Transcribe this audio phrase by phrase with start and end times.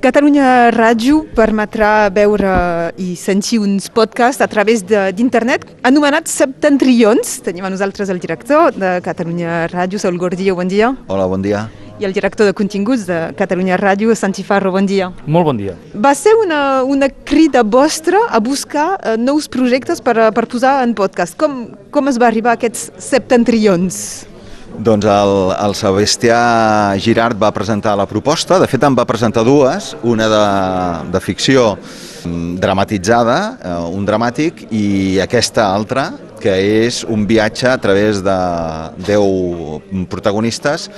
[0.00, 2.52] Catalunya Ràdio permetrà veure
[2.96, 7.34] i sentir uns podcasts a través d'internet anomenats septentrions.
[7.44, 10.88] Tenim a nosaltres el director de Catalunya Ràdio, Saul Gordillo, bon dia.
[11.12, 11.66] Hola, bon dia.
[12.00, 15.10] I el director de continguts de Catalunya Ràdio, Santi Farro, bon dia.
[15.28, 15.76] Molt bon dia.
[15.92, 20.96] Va ser una, una crida vostra a buscar uh, nous projectes per, per posar en
[20.96, 21.36] podcast.
[21.36, 24.29] Com, com es va arribar a aquests septentrions?
[24.80, 26.36] Doncs el, el Sebastià
[27.04, 30.44] Girard va presentar la proposta, de fet en va presentar dues, una de,
[31.12, 36.06] de ficció mm, dramatitzada, eh, un dramàtic, i aquesta altra,
[36.40, 36.54] que
[36.86, 38.38] és un viatge a través de
[39.04, 40.88] 10 protagonistes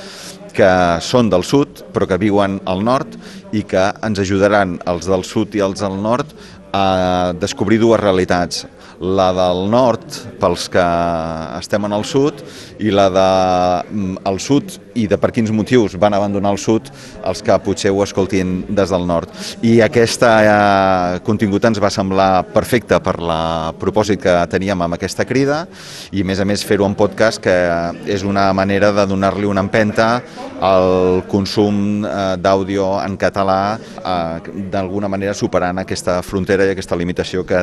[0.54, 0.70] que
[1.02, 3.16] són del sud però que viuen al nord
[3.50, 6.30] i que ens ajudaran els del sud i els del nord
[6.70, 8.62] a descobrir dues realitats
[9.00, 10.04] la del nord
[10.40, 10.84] pels que
[11.58, 12.42] estem en el sud
[12.82, 16.90] i la del mm, sud i de per quins motius van abandonar el sud
[17.24, 19.30] els que potser ho escoltin des del nord.
[19.64, 25.26] I aquest eh, contingut ens va semblar perfecte per la propòsit que teníem amb aquesta
[25.28, 25.62] crida
[26.12, 27.56] i a més a més fer-ho en podcast que
[28.10, 30.10] és una manera de donar-li una empenta
[30.62, 37.46] al consum eh, d'àudio en català eh, d'alguna manera superant aquesta frontera i aquesta limitació
[37.46, 37.62] que,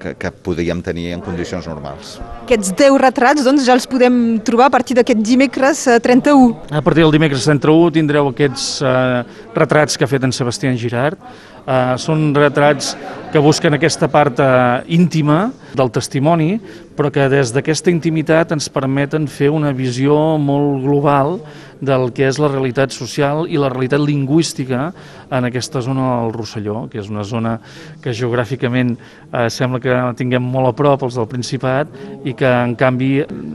[0.00, 2.18] que, que podíem podríem tenir en condicions normals.
[2.44, 6.52] Aquests 10 retrats doncs, ja els podem trobar a partir d'aquest dimecres 31.
[6.68, 9.22] Eh, a partir del dimecres 31 tindreu aquests eh,
[9.56, 11.16] retrats que ha fet en Sebastià Girard.
[11.64, 12.92] Eh, són retrats
[13.32, 16.58] que busquen aquesta part eh, íntima del testimoni,
[16.96, 21.38] però que des d'aquesta intimitat ens permeten fer una visió molt global
[21.80, 24.90] del que és la realitat social i la realitat lingüística
[25.30, 27.56] en aquesta zona del Rosselló, que és una zona
[28.02, 31.94] que geogràficament eh, sembla que tinguem molt a prop els del Principat
[32.28, 33.10] i que en canvi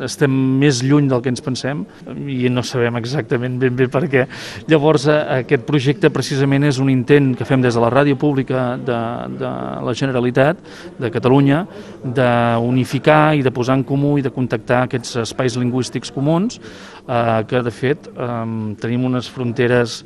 [0.08, 1.83] estem més lluny del que ens pensem
[2.31, 4.25] i no sabem exactament ben bé per què.
[4.71, 8.71] Llavors eh, aquest projecte precisament és un intent que fem des de la ràdio pública
[8.80, 9.02] de,
[9.38, 9.53] de
[9.86, 10.58] la Generalitat
[10.99, 11.66] de Catalunya
[12.06, 17.64] d'unificar i de posar en comú i de contactar aquests espais lingüístics comuns eh, que
[17.66, 18.38] de fet eh,
[18.82, 20.04] tenim unes fronteres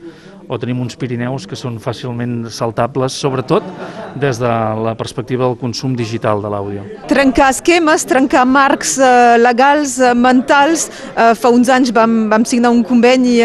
[0.49, 3.65] o tenim uns Pirineus que són fàcilment saltables, sobretot
[4.17, 4.49] des de
[4.81, 6.85] la perspectiva del consum digital de l'àudio.
[7.11, 10.87] Trencar esquemes, trencar marcs eh, legals, eh, mentals.
[11.13, 13.37] Eh, fa uns anys vam, vam signar un conveni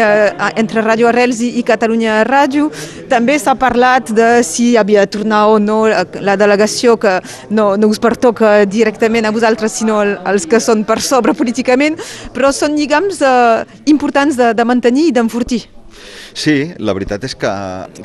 [0.57, 2.71] entre Ràdio Arrels i, Catalunya Ràdio.
[3.11, 7.19] També s'ha parlat de si havia de tornar o no la delegació, que
[7.53, 12.01] no, no us pertoca directament a vosaltres, sinó als que són per sobre políticament,
[12.33, 13.21] però són lligams
[13.85, 15.67] importants de, de mantenir i d'enfortir.
[16.35, 17.51] Sí, la veritat és que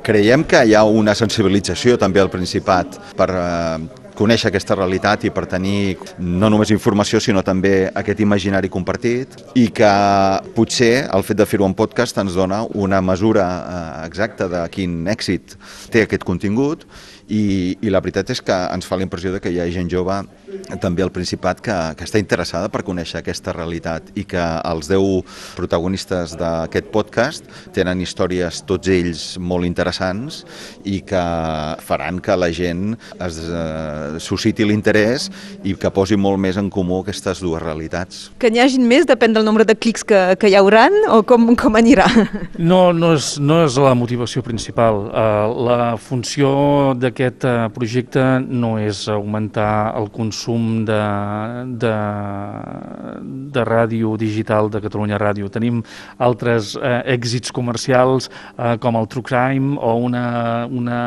[0.07, 5.33] creiem que hi ha una sensibilització també al Principat per eh, conèixer aquesta realitat i
[5.33, 9.93] per tenir no només informació sinó també aquest imaginari compartit i que
[10.57, 15.07] potser el fet de fer-ho en podcast ens dona una mesura eh, exacta de quin
[15.09, 15.57] èxit
[15.93, 16.85] té aquest contingut
[17.31, 19.89] i, i la veritat és que ens fa la impressió de que hi ha gent
[19.91, 20.19] jove
[20.83, 25.55] també al Principat que, que està interessada per conèixer aquesta realitat i que els 10
[25.57, 27.47] protagonistes d'aquest podcast
[27.77, 30.43] tenen històries tots ells molt interessants
[30.85, 31.23] i que
[31.87, 35.29] faran que la gent es eh, susciti l'interès
[35.63, 38.29] i que posi molt més en comú aquestes dues realitats.
[38.43, 41.53] Que n'hi hagin més depèn del nombre de clics que, que hi hauran o com,
[41.59, 42.09] com anirà?
[42.61, 45.05] No, no és, no és la motivació principal.
[45.11, 46.51] Uh, la funció
[46.99, 51.01] d'aquest aquest eh, projecte no és augmentar el consum de,
[51.83, 51.93] de,
[53.53, 55.51] de ràdio digital de Catalunya Ràdio.
[55.53, 55.83] Tenim
[56.19, 61.01] altres eh, èxits comercials eh, com el True Crime o una, una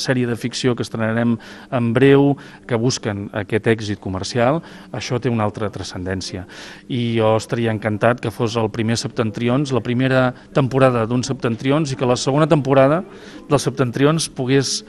[0.00, 1.36] sèrie de ficció que estrenarem
[1.70, 2.32] en breu
[2.66, 4.62] que busquen aquest èxit comercial.
[4.96, 6.46] Això té una altra transcendència.
[6.88, 12.00] I jo estaria encantat que fos el primer Septentrions, la primera temporada d'un Septentrions i
[12.00, 13.02] que la segona temporada
[13.50, 14.80] dels Septentrions pogués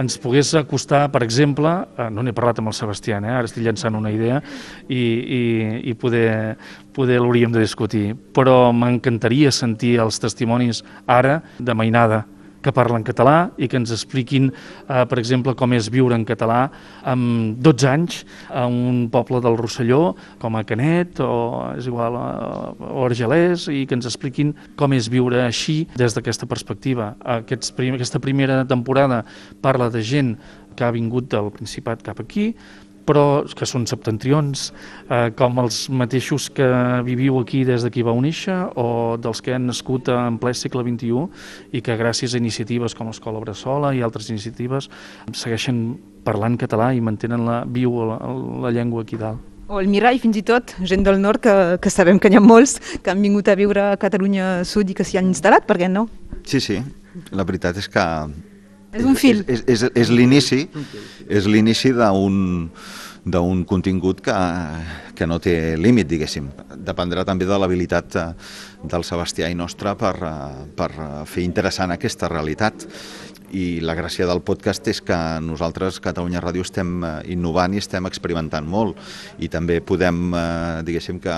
[0.00, 3.64] ens pogués acostar, per exemple, eh, no n'he parlat amb el Sebastià, eh, ara estic
[3.64, 4.40] llançant una idea
[4.88, 5.42] i, i,
[5.90, 6.56] i poder,
[6.96, 12.24] poder l'hauríem de discutir, però m'encantaria sentir els testimonis ara de Mainada,
[12.64, 16.70] que parlen català i que ens expliquin, eh, per exemple, com és viure en català
[17.04, 21.34] amb 12 anys a un poble del Rosselló, com a Canet o
[21.76, 27.14] és igual, o Argelès, i que ens expliquin com és viure així des d'aquesta perspectiva.
[27.20, 29.24] Aquests, aquesta primera temporada
[29.60, 30.36] parla de gent
[30.74, 32.54] que ha vingut del Principat cap aquí,
[33.06, 34.70] però que són septentrions,
[35.08, 36.68] eh, com els mateixos que
[37.06, 41.26] viviu aquí des d'aquí va néixer o dels que han nascut en ple segle XXI
[41.72, 44.88] i que gràcies a iniciatives com l'Escola Bressola i altres iniciatives
[45.32, 48.18] segueixen parlant català i mantenen la, viu la,
[48.64, 49.52] la llengua aquí dalt.
[49.68, 52.44] O el Mirai, fins i tot, gent del nord, que, que sabem que n'hi ha
[52.44, 55.78] molts que han vingut a viure a Catalunya Sud i que s'hi han instal·lat, per
[55.80, 56.04] què no?
[56.44, 56.76] Sí, sí,
[57.32, 58.04] la veritat és que
[58.94, 59.42] És un fil.
[59.46, 60.64] És, és, és, és l'inici
[61.28, 62.68] és l'inici d'un
[63.24, 64.34] d'un contingut que,
[65.16, 66.50] que no té límit, diguéssim.
[66.84, 68.24] Dependrà també de l'habilitat eh,
[68.84, 70.90] del Sebastià i nostra per, eh, per
[71.24, 72.84] fer interessant aquesta realitat
[73.54, 78.06] i la gràcia del podcast és que nosaltres, Catalunya Ràdio, estem eh, innovant i estem
[78.08, 78.98] experimentant molt
[79.38, 81.36] i també podem, eh, diguéssim, que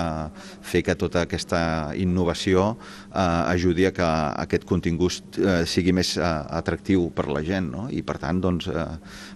[0.65, 1.61] fer que tota aquesta
[1.95, 4.09] innovació eh, ajudi a que
[4.47, 6.25] aquest contingut eh, sigui més eh,
[6.57, 7.87] atractiu per la gent no?
[7.93, 8.87] i per tant doncs, eh,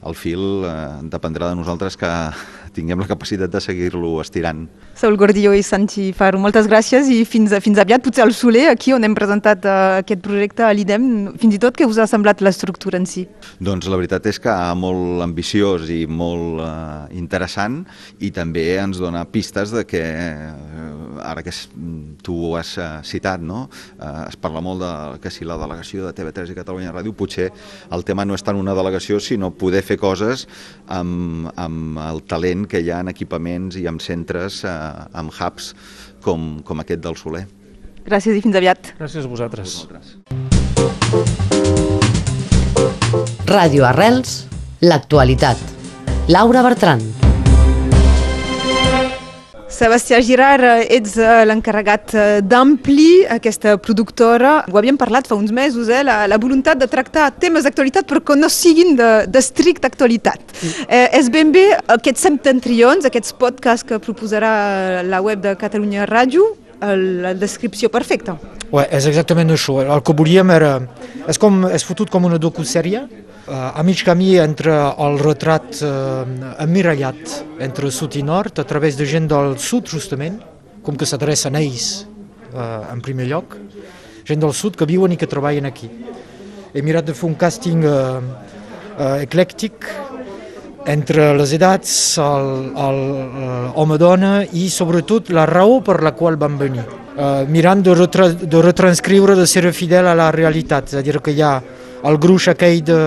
[0.09, 0.75] el fil eh,
[1.13, 2.11] dependrà de nosaltres que
[2.77, 4.65] tinguem la capacitat de seguir-lo estirant.
[5.01, 8.91] Saul Gordillo i Santi Faro, moltes gràcies i fins, fins aviat, potser al Soler, aquí
[8.93, 11.07] on hem presentat uh, aquest projecte a l'IDEM,
[11.41, 13.23] fins i tot què us ha semblat l'estructura en si?
[13.57, 17.79] Doncs la veritat és que molt ambiciós i molt uh, interessant
[18.21, 21.55] i també ens dona pistes de que uh, ara que
[22.21, 23.63] tu ho has uh, citat, no?
[23.97, 24.91] Uh, es parla molt de
[25.25, 27.49] que si la delegació de TV3 i Catalunya Ràdio potser
[27.89, 30.45] el tema no és tant una delegació sinó poder fer coses
[30.93, 35.73] amb, amb el talent que hi ha en equipaments i amb centres, eh, amb hubs
[36.23, 37.45] com, com aquest del Soler.
[38.05, 38.93] Gràcies i fins aviat.
[38.99, 39.67] Gràcies a vosaltres.
[39.69, 40.05] A vosaltres.
[43.51, 44.45] Ràdio Arrels,
[44.81, 45.57] l'actualitat.
[46.31, 47.20] Laura Bertran.
[49.81, 54.59] Sebastià Girard, eh, ets eh, l'encarregat eh, d'Ampli, aquesta productora.
[54.69, 56.03] Ho havíem parlat fa uns mesos, eh?
[56.05, 60.43] la, la voluntat de tractar temes d'actualitat però que no siguin d'estricta de, actualitat.
[60.53, 60.85] Mm.
[60.85, 66.45] Eh, és ben bé aquests septentrions, aquests podcasts que proposarà la web de Catalunya Ràdio,
[66.81, 68.37] la descripció perfecta.
[68.69, 69.79] Ouais, és exactament això.
[69.81, 70.75] El que volíem era...
[71.25, 73.01] És, com, és fotut com una docusèrie,
[73.47, 76.23] a mig camí entre el retrat uh,
[76.61, 80.39] emmirallat entre sud i nord a través de gent del sud justament,
[80.85, 82.05] com que s'adrecen a ells
[82.53, 83.57] uh, en primer lloc,
[84.27, 85.89] gent del sud que viuen i que treballen aquí.
[86.73, 87.83] He mirat de fer un càsting
[89.25, 89.89] eclèctic
[90.87, 91.91] entre les edats,
[93.75, 96.85] l'home-dona i sobretot la raó per la qual van venir.
[97.51, 101.35] Mirant de, retra de retranscriure, de ser fidel a la realitat, és a dir que
[101.35, 101.57] hi ha
[102.03, 103.01] el gruix aquell de,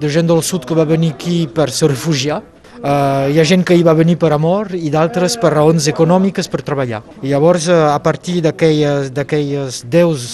[0.00, 2.42] de gent del sud que va venir aquí per se refugiar,
[2.82, 6.48] Uh, hi ha gent que hi va venir per amor i d'altres per raons econòmiques
[6.50, 6.98] per treballar.
[7.22, 10.24] I llavors, uh, a partir d'aquelles deus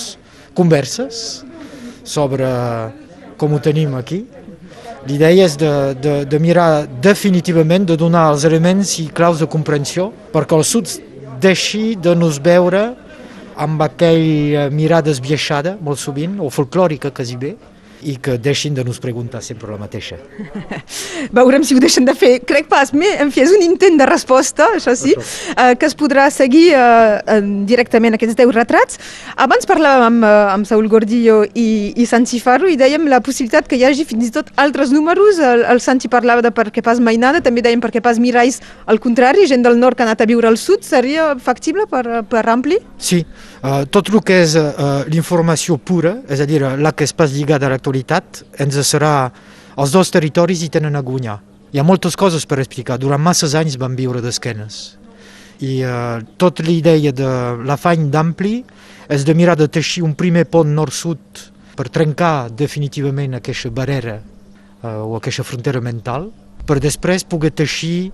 [0.56, 1.42] converses
[2.08, 2.48] sobre
[3.36, 4.22] com ho tenim aquí,
[5.04, 10.08] l'idea és de, de, de mirar definitivament, de donar els elements i claus de comprensió
[10.32, 10.88] perquè el sud
[11.44, 12.94] deixi de nos veure
[13.60, 17.58] amb aquella mirada esbiaixada, molt sovint, o folclòrica quasi bé,
[18.02, 20.18] i que deixin de nos preguntar sempre la mateixa.
[21.38, 22.38] Veurem si ho deixen de fer.
[22.46, 25.54] Crec pas, en fi, és un intent de resposta, això sí, això.
[25.56, 29.00] Eh, que es podrà seguir eh, directament aquests 10 retrats.
[29.36, 33.68] Abans parlàvem amb, eh, amb Saúl Gordillo i, i Santi Farro i dèiem la possibilitat
[33.68, 35.40] que hi hagi fins i tot altres números.
[35.42, 38.60] El, el Santi parlava de per què pas Mainada, també dèiem per què pas Mirais,
[38.86, 42.22] al contrari, gent del nord que ha anat a viure al sud, seria factible per,
[42.28, 42.78] per ampli?
[42.98, 43.22] Sí,
[43.62, 47.32] uh, tot el que és uh, l'informació pura, és a dir, la que és pas
[47.32, 49.32] lligada a l'actualitat, l'actualitat ens serà...
[49.78, 51.38] Els dos territoris hi tenen a guanyar.
[51.70, 52.98] Hi ha moltes coses per explicar.
[52.98, 54.98] Durant masses anys vam viure d'esquenes.
[55.62, 57.28] I uh, tot l'idea de
[57.62, 58.64] l'afany d'ampli
[59.08, 61.44] és de mirar de teixir un primer pont nord-sud
[61.76, 66.32] per trencar definitivament aquesta barrera uh, o aquesta frontera mental,
[66.66, 68.10] per després poder teixir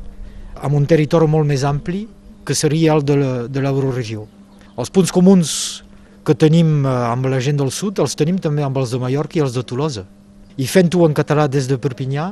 [0.60, 2.04] amb un territori molt més ampli
[2.44, 4.28] que seria el de l'euroregió.
[4.76, 5.80] Els punts comuns
[6.24, 9.38] que tenim eh, amb la gent del sud els tenim també amb els de Mallorca
[9.38, 10.04] i els de Tolosa.
[10.56, 12.30] I fent-ho en català des de Perpinyà,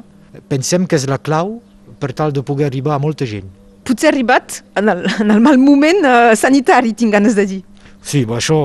[0.48, 1.58] pensem que és la clau
[2.00, 3.48] per tal de poder arribar a molta gent.
[3.84, 7.60] Potser arribat en el, en el mal moment eh, sanitari, tinc ganes de dir.
[8.02, 8.58] Sí, però això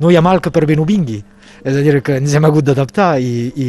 [0.00, 1.20] no hi ha mal que per bé no vingui.
[1.64, 3.68] És a dir, que ens hem hagut d'adaptar i, i,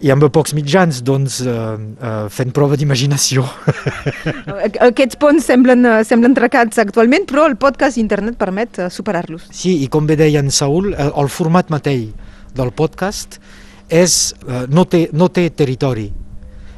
[0.00, 3.44] i amb pocs mitjans doncs, eh, eh, fent prova d'imaginació.
[4.88, 9.50] Aquests ponts semblen, eh, semblen tracats actualment, però el podcast internet permet eh, superar-los.
[9.52, 12.08] Sí, i com bé deia en Saúl, el, el format mateix
[12.56, 13.38] del podcast
[13.90, 16.08] és, eh, no, té, no té territori.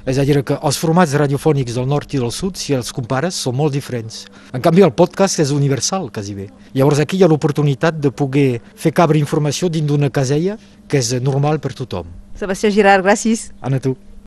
[0.07, 3.39] És a dir, que els formats radiofònics del nord i del sud, si els compares,
[3.39, 4.25] són molt diferents.
[4.53, 6.49] En canvi, el podcast és universal, quasi bé.
[6.75, 11.15] Llavors aquí hi ha l'oportunitat de poder fer cabre informació dins d'una casella que és
[11.23, 12.11] normal per tothom.
[12.39, 13.53] Sebastià Girard, gràcies.
[13.63, 13.95] Anna, tu.